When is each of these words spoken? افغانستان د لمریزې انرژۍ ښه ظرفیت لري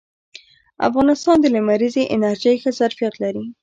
افغانستان 0.87 1.37
د 1.41 1.45
لمریزې 1.55 2.03
انرژۍ 2.15 2.55
ښه 2.61 2.71
ظرفیت 2.79 3.13
لري 3.23 3.45